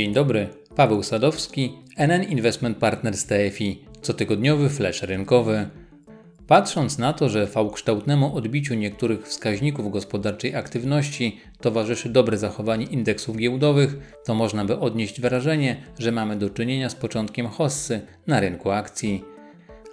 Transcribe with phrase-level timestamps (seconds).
[0.00, 5.70] Dzień dobry, Paweł Sadowski, NN Investment Partners TFI, cotygodniowy flash rynkowy.
[6.46, 13.96] Patrząc na to, że V-kształtnemu odbiciu niektórych wskaźników gospodarczej aktywności towarzyszy dobre zachowanie indeksów giełdowych,
[14.24, 19.24] to można by odnieść wrażenie, że mamy do czynienia z początkiem hossy na rynku akcji.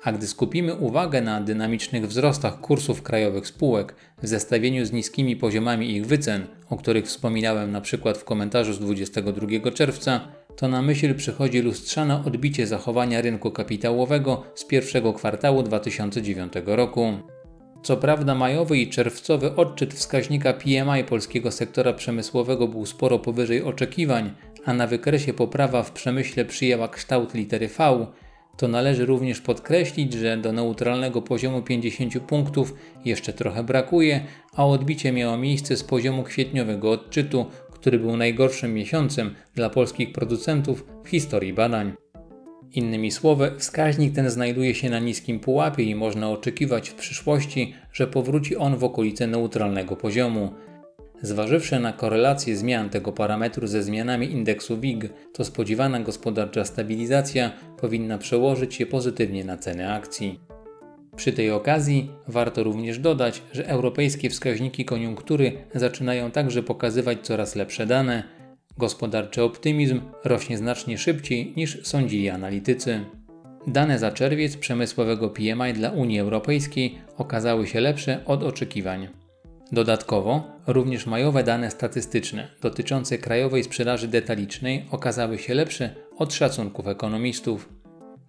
[0.07, 5.91] A gdy skupimy uwagę na dynamicznych wzrostach kursów krajowych spółek w zestawieniu z niskimi poziomami
[5.91, 11.15] ich wycen, o których wspominałem na przykład w komentarzu z 22 czerwca, to na myśl
[11.15, 17.13] przychodzi lustrzane odbicie zachowania rynku kapitałowego z pierwszego kwartału 2009 roku.
[17.83, 24.31] Co prawda majowy i czerwcowy odczyt wskaźnika PMI polskiego sektora przemysłowego był sporo powyżej oczekiwań,
[24.65, 28.07] a na wykresie poprawa w przemyśle przyjęła kształt litery V,
[28.57, 32.73] to należy również podkreślić, że do neutralnego poziomu 50 punktów
[33.05, 39.35] jeszcze trochę brakuje, a odbicie miało miejsce z poziomu kwietniowego odczytu, który był najgorszym miesiącem
[39.55, 41.93] dla polskich producentów w historii badań.
[42.73, 48.07] Innymi słowy, wskaźnik ten znajduje się na niskim pułapie i można oczekiwać w przyszłości, że
[48.07, 50.53] powróci on w okolice neutralnego poziomu.
[51.21, 57.51] Zważywszy na korelację zmian tego parametru ze zmianami indeksu WIG, to spodziewana gospodarcza stabilizacja
[57.81, 60.39] powinna przełożyć się pozytywnie na ceny akcji.
[61.15, 67.85] Przy tej okazji warto również dodać, że europejskie wskaźniki koniunktury zaczynają także pokazywać coraz lepsze
[67.85, 68.23] dane.
[68.77, 73.05] Gospodarczy optymizm rośnie znacznie szybciej niż sądzili analitycy.
[73.67, 79.07] Dane za czerwiec przemysłowego PMI dla Unii Europejskiej okazały się lepsze od oczekiwań.
[79.71, 87.69] Dodatkowo, również majowe dane statystyczne dotyczące krajowej sprzedaży detalicznej okazały się lepsze od szacunków ekonomistów.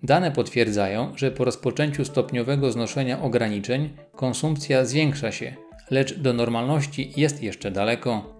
[0.02, 5.56] Dane potwierdzają, że po rozpoczęciu stopniowego znoszenia ograniczeń konsumpcja zwiększa się,
[5.90, 8.38] lecz do normalności jest jeszcze daleko.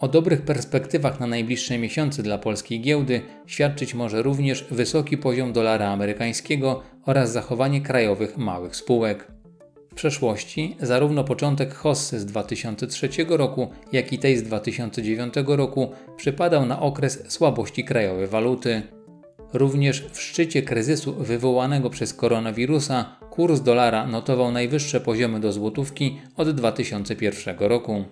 [0.00, 5.88] O dobrych perspektywach na najbliższe miesiące dla polskiej giełdy świadczyć może również wysoki poziom dolara
[5.88, 9.37] amerykańskiego oraz zachowanie krajowych małych spółek
[9.98, 16.80] przeszłości zarówno początek hossy z 2003 roku, jak i tej z 2009 roku przypadał na
[16.80, 18.82] okres słabości krajowej waluty.
[19.52, 26.50] Również w szczycie kryzysu wywołanego przez koronawirusa kurs dolara notował najwyższe poziomy do złotówki od
[26.50, 28.04] 2001 roku.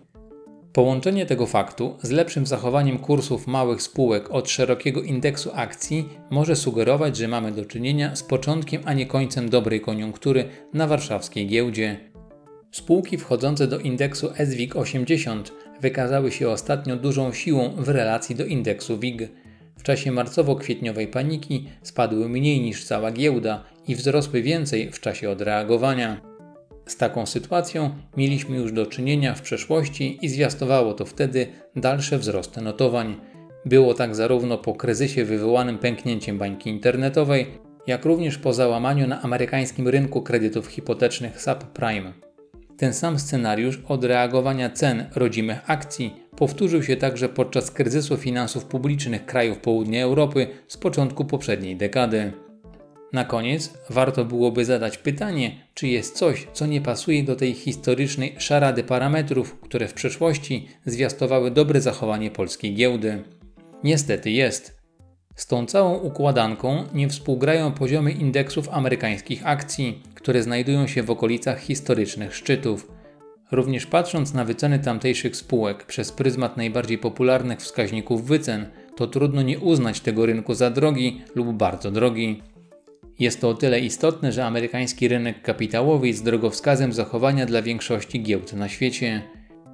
[0.77, 7.17] Połączenie tego faktu z lepszym zachowaniem kursów małych spółek od szerokiego indeksu akcji może sugerować,
[7.17, 10.45] że mamy do czynienia z początkiem, a nie końcem dobrej koniunktury
[10.75, 11.97] na warszawskiej giełdzie.
[12.71, 18.99] Spółki wchodzące do indeksu SWIG 80 wykazały się ostatnio dużą siłą w relacji do indeksu
[18.99, 19.29] WIG.
[19.79, 26.36] W czasie marcowo-kwietniowej paniki spadły mniej niż cała giełda i wzrosły więcej w czasie odreagowania.
[26.87, 32.61] Z taką sytuacją mieliśmy już do czynienia w przeszłości i zwiastowało to wtedy dalsze wzrosty
[32.61, 33.17] notowań.
[33.65, 37.47] Było tak zarówno po kryzysie wywołanym pęknięciem bańki internetowej,
[37.87, 42.13] jak również po załamaniu na amerykańskim rynku kredytów hipotecznych subprime.
[42.77, 49.59] Ten sam scenariusz odreagowania cen rodzimych akcji powtórzył się także podczas kryzysu finansów publicznych krajów
[49.59, 52.46] południa Europy z początku poprzedniej dekady.
[53.13, 58.35] Na koniec warto byłoby zadać pytanie, czy jest coś, co nie pasuje do tej historycznej
[58.39, 63.23] szarady parametrów, które w przeszłości zwiastowały dobre zachowanie polskiej giełdy.
[63.85, 64.77] Niestety jest.
[65.37, 71.61] Z tą całą układanką nie współgrają poziomy indeksów amerykańskich akcji, które znajdują się w okolicach
[71.61, 72.93] historycznych szczytów.
[73.53, 79.59] Również patrząc na wyceny tamtejszych spółek przez pryzmat najbardziej popularnych wskaźników wycen, to trudno nie
[79.59, 82.43] uznać tego rynku za drogi lub bardzo drogi.
[83.19, 88.53] Jest to o tyle istotne, że amerykański rynek kapitałowy jest drogowskazem zachowania dla większości giełd
[88.53, 89.23] na świecie.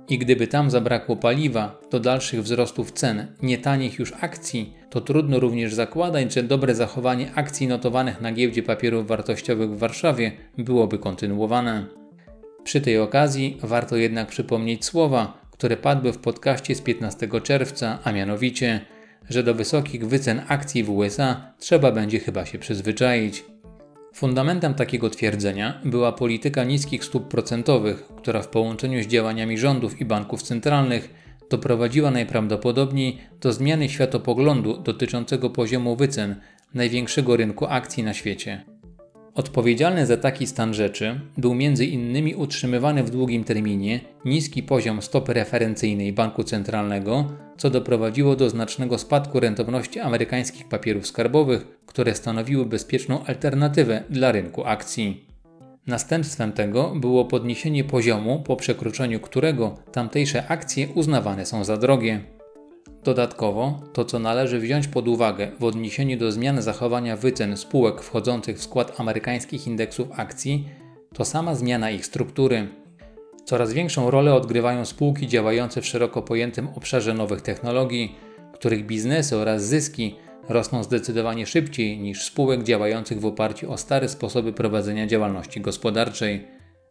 [0.09, 5.41] I gdyby tam zabrakło paliwa do dalszych wzrostów cen nie tanich już akcji, to trudno
[5.41, 11.87] również zakładać, że dobre zachowanie akcji notowanych na giełdzie papierów wartościowych w Warszawie byłoby kontynuowane.
[12.65, 18.12] Przy tej okazji warto jednak przypomnieć słowa, które padły w podcaście z 15 czerwca, a
[18.12, 18.81] mianowicie–
[19.32, 23.44] że do wysokich wycen akcji w USA trzeba będzie chyba się przyzwyczaić.
[24.14, 30.05] Fundamentem takiego twierdzenia była polityka niskich stóp procentowych, która w połączeniu z działaniami rządów i
[30.05, 31.14] banków centralnych
[31.50, 36.37] doprowadziła najprawdopodobniej do zmiany światopoglądu dotyczącego poziomu wycen
[36.75, 38.72] największego rynku akcji na świecie.
[39.34, 46.12] Odpowiedzialny za taki stan rzeczy był innymi utrzymywany w długim terminie niski poziom stopy referencyjnej
[46.12, 54.05] banku centralnego, co doprowadziło do znacznego spadku rentowności amerykańskich papierów skarbowych, które stanowiły bezpieczną alternatywę
[54.11, 55.26] dla rynku akcji.
[55.87, 62.20] Następstwem tego było podniesienie poziomu, po przekroczeniu którego tamtejsze akcje uznawane są za drogie.
[63.04, 68.56] Dodatkowo, to co należy wziąć pod uwagę w odniesieniu do zmian zachowania wycen spółek wchodzących
[68.58, 70.69] w skład amerykańskich indeksów akcji,
[71.14, 72.69] to sama zmiana ich struktury.
[73.44, 78.14] Coraz większą rolę odgrywają spółki działające w szeroko pojętym obszarze nowych technologii,
[78.54, 80.16] których biznesy oraz zyski
[80.49, 86.46] rosną zdecydowanie szybciej niż spółek działających w oparciu o stare sposoby prowadzenia działalności gospodarczej.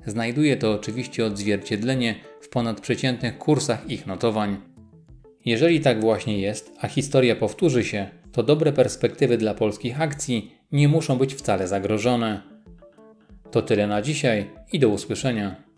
[0.06, 4.71] Znajduje to oczywiście odzwierciedlenie w ponadprzeciętnych kursach ich notowań.
[5.46, 10.88] Jeżeli tak właśnie jest, a historia powtórzy się, to dobre perspektywy dla polskich akcji nie
[10.88, 12.42] muszą być wcale zagrożone.
[13.52, 15.71] To tyle na dzisiaj i do usłyszenia.